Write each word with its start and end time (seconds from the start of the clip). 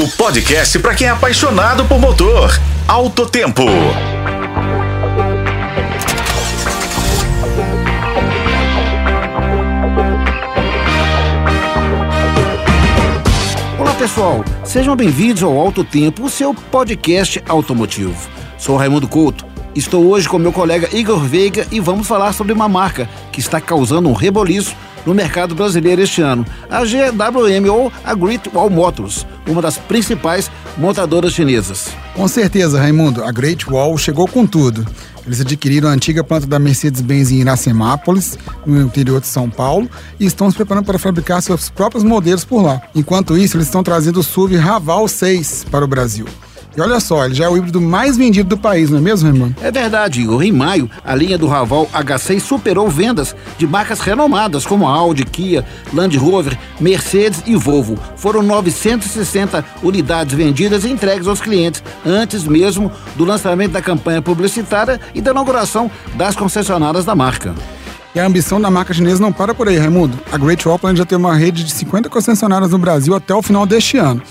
O 0.00 0.06
podcast 0.06 0.78
para 0.78 0.94
quem 0.94 1.08
é 1.08 1.10
apaixonado 1.10 1.84
por 1.84 1.98
motor. 1.98 2.56
Alto 2.86 3.26
Tempo. 3.26 3.64
Olá 13.76 13.92
pessoal, 13.98 14.44
sejam 14.62 14.94
bem-vindos 14.94 15.42
ao 15.42 15.58
Alto 15.58 15.82
Tempo, 15.82 16.26
o 16.26 16.30
seu 16.30 16.54
podcast 16.54 17.42
automotivo. 17.48 18.14
Sou 18.56 18.76
Raimundo 18.76 19.08
Couto, 19.08 19.44
estou 19.74 20.06
hoje 20.06 20.28
com 20.28 20.38
meu 20.38 20.52
colega 20.52 20.88
Igor 20.96 21.18
Veiga 21.18 21.66
e 21.72 21.80
vamos 21.80 22.06
falar 22.06 22.32
sobre 22.34 22.52
uma 22.52 22.68
marca 22.68 23.10
que 23.32 23.40
está 23.40 23.60
causando 23.60 24.08
um 24.08 24.12
reboliço 24.12 24.76
no 25.04 25.14
mercado 25.14 25.54
brasileiro 25.54 26.02
este 26.02 26.20
ano, 26.22 26.44
a 26.70 26.84
GWM 26.84 27.68
ou 27.70 27.92
a 28.04 28.14
Great 28.14 28.50
Wall 28.54 28.70
Motors, 28.70 29.26
uma 29.46 29.62
das 29.62 29.78
principais 29.78 30.50
montadoras 30.76 31.32
chinesas. 31.32 31.88
Com 32.14 32.26
certeza, 32.28 32.78
Raimundo, 32.80 33.24
a 33.24 33.32
Great 33.32 33.68
Wall 33.68 33.96
chegou 33.98 34.26
com 34.26 34.46
tudo. 34.46 34.86
Eles 35.26 35.42
adquiriram 35.42 35.90
a 35.90 35.92
antiga 35.92 36.24
planta 36.24 36.46
da 36.46 36.58
Mercedes-Benz 36.58 37.30
em 37.30 37.40
Iracemápolis, 37.40 38.38
no 38.64 38.80
interior 38.80 39.20
de 39.20 39.26
São 39.26 39.50
Paulo, 39.50 39.88
e 40.18 40.24
estão 40.24 40.50
se 40.50 40.56
preparando 40.56 40.86
para 40.86 40.98
fabricar 40.98 41.42
seus 41.42 41.68
próprios 41.68 42.02
modelos 42.02 42.46
por 42.46 42.62
lá. 42.62 42.80
Enquanto 42.94 43.36
isso, 43.36 43.56
eles 43.56 43.66
estão 43.66 43.82
trazendo 43.82 44.20
o 44.20 44.22
SUV 44.22 44.56
Raval 44.56 45.06
6 45.06 45.66
para 45.70 45.84
o 45.84 45.88
Brasil. 45.88 46.26
E 46.78 46.80
olha 46.80 47.00
só, 47.00 47.24
ele 47.24 47.34
já 47.34 47.46
é 47.46 47.48
o 47.48 47.56
híbrido 47.56 47.80
mais 47.80 48.16
vendido 48.16 48.50
do 48.50 48.56
país, 48.56 48.88
não 48.88 48.98
é 48.98 49.00
mesmo, 49.00 49.28
irmão? 49.28 49.52
É 49.60 49.68
verdade, 49.68 50.20
Igor. 50.20 50.40
Em 50.44 50.52
maio, 50.52 50.88
a 51.04 51.12
linha 51.12 51.36
do 51.36 51.48
Raval 51.48 51.88
H6 51.92 52.38
superou 52.38 52.88
vendas 52.88 53.34
de 53.58 53.66
marcas 53.66 53.98
renomadas 53.98 54.64
como 54.64 54.86
Audi, 54.86 55.24
Kia, 55.24 55.64
Land 55.92 56.16
Rover, 56.16 56.56
Mercedes 56.78 57.42
e 57.44 57.56
Volvo. 57.56 57.98
Foram 58.14 58.44
960 58.44 59.64
unidades 59.82 60.32
vendidas 60.36 60.84
e 60.84 60.88
entregues 60.88 61.26
aos 61.26 61.40
clientes, 61.40 61.82
antes 62.06 62.44
mesmo 62.44 62.92
do 63.16 63.24
lançamento 63.24 63.72
da 63.72 63.82
campanha 63.82 64.22
publicitária 64.22 65.00
e 65.12 65.20
da 65.20 65.32
inauguração 65.32 65.90
das 66.14 66.36
concessionárias 66.36 67.04
da 67.04 67.16
marca. 67.16 67.56
E 68.14 68.20
a 68.20 68.24
ambição 68.24 68.60
da 68.60 68.70
marca 68.70 68.94
chinesa 68.94 69.20
não 69.20 69.32
para 69.32 69.52
por 69.52 69.68
aí, 69.68 69.76
Raimundo. 69.76 70.18
A 70.32 70.38
Great 70.38 70.66
Wall 70.66 70.78
já 70.94 71.04
tem 71.04 71.18
uma 71.18 71.34
rede 71.34 71.64
de 71.64 71.72
50 71.72 72.08
concessionárias 72.08 72.70
no 72.70 72.78
Brasil 72.78 73.16
até 73.16 73.34
o 73.34 73.42
final 73.42 73.66
deste 73.66 73.98
ano. 73.98 74.22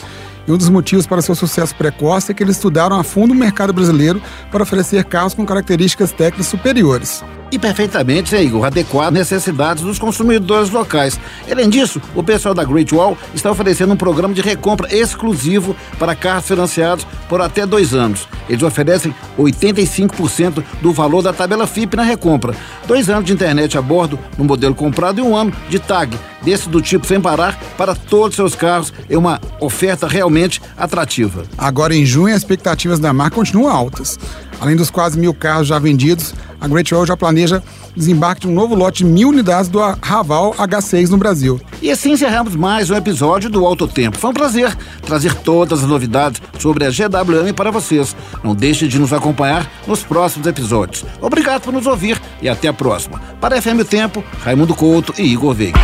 E 0.48 0.52
um 0.52 0.58
dos 0.58 0.70
motivos 0.70 1.06
para 1.06 1.22
seu 1.22 1.36
sucesso 1.36 1.76
precoce 1.76 2.32
é 2.32 2.34
que 2.34 2.42
eles 2.42 2.56
estudaram 2.56 2.98
a 2.98 3.04
fundo 3.04 3.32
o 3.32 3.36
mercado 3.36 3.74
brasileiro 3.74 4.22
para 4.50 4.64
oferecer 4.64 5.04
carros 5.04 5.34
com 5.34 5.46
características 5.46 6.12
técnicas 6.12 6.48
superiores 6.48 7.24
e 7.52 7.58
perfeitamente, 7.58 8.34
né, 8.34 8.44
Igor, 8.44 8.66
adequado 8.66 9.08
às 9.08 9.30
necessidades 9.30 9.84
dos 9.84 10.00
consumidores 10.00 10.70
locais. 10.70 11.20
Além 11.50 11.70
disso, 11.70 12.02
o 12.16 12.24
pessoal 12.24 12.54
da 12.54 12.64
Great 12.64 12.94
Wall 12.94 13.18
está 13.34 13.50
oferecendo 13.52 13.94
um 13.94 13.98
programa 13.98 14.34
de 14.34 14.42
recompra 14.42 14.94
exclusivo 14.94 15.76
para 15.98 16.16
carros 16.16 16.48
financiados 16.48 17.08
por 17.30 17.42
até 17.42 17.66
dois 17.66 17.94
anos. 17.94 18.28
Eles 18.50 18.64
oferecem 18.64 19.14
85% 19.38 20.64
do 20.82 20.92
valor 20.92 21.22
da 21.22 21.34
tabela 21.34 21.68
FIP 21.68 21.96
na 21.96 22.04
recompra, 22.04 22.56
dois 22.88 23.10
anos 23.10 23.26
de 23.26 23.34
internet 23.34 23.78
a 23.78 23.82
bordo 23.82 24.18
no 24.38 24.46
modelo 24.46 24.74
comprado 24.74 25.20
e 25.20 25.22
um 25.22 25.36
ano 25.36 25.54
de 25.70 25.80
tag, 25.80 26.18
desse 26.42 26.70
do 26.70 26.82
tipo 26.82 27.06
sem 27.06 27.20
parar, 27.20 27.58
para 27.78 27.96
todos 27.96 28.30
os 28.30 28.36
seus 28.36 28.56
carros. 28.56 28.94
É 29.10 29.18
uma 29.18 29.40
oferta 29.60 30.08
realmente 30.08 30.62
atrativa. 30.78 31.44
Agora, 31.58 31.96
em 31.96 32.06
junho, 32.06 32.34
as 32.34 32.42
expectativas 32.42 33.00
da 33.00 33.14
marca 33.14 33.36
continuam 33.36 33.72
altas. 33.72 34.18
Além 34.60 34.76
dos 34.76 34.90
quase 34.90 35.20
mil 35.20 35.34
carros 35.34 35.68
já 35.68 35.78
vendidos, 35.78 36.34
a 36.60 36.68
Great 36.68 36.92
Wall 36.94 37.06
já 37.06 37.16
planeja 37.16 37.62
desembarque 37.96 38.42
de 38.42 38.48
um 38.48 38.54
novo 38.54 38.76
lote 38.76 39.04
de 39.04 39.10
mil 39.10 39.30
unidades 39.30 39.70
do 39.70 39.80
Raval 39.80 40.54
H6 40.54 41.10
no 41.10 41.18
Brasil. 41.18 41.60
E 41.82 41.92
assim 41.92 42.12
encerramos 42.12 42.56
mais 42.56 42.90
um 42.90 42.96
episódio 42.96 43.50
do 43.50 43.66
Alto 43.66 43.88
Tempo. 43.88 44.18
Foi 44.18 44.32
um 44.32 44.34
prazer 44.34 44.76
trazer 45.04 45.34
todas 45.36 45.84
as 45.84 45.88
novidades 45.88 46.42
sobre 46.60 46.86
a 46.86 46.90
GWM 46.90 47.54
para 47.56 47.72
vocês. 47.72 48.16
Não 48.44 48.56
deixe 48.56 48.88
de 48.88 49.00
nos 49.00 49.14
acompanhar 49.14 49.70
nos 49.86 50.04
próximos 50.04 50.48
episódios. 50.48 51.06
Obrigado 51.22 51.62
por 51.62 51.74
nos 51.74 51.86
ouvir 51.86 52.22
e 52.42 52.50
até 52.50 52.68
a 52.68 52.74
próxima. 52.74 53.22
Para 53.40 53.62
FM 53.62 53.84
Tempo, 53.90 54.24
Raimundo 54.44 54.76
Couto 54.76 55.14
e 55.18 55.24
Igor 55.24 55.54
Veiga. 55.54 55.80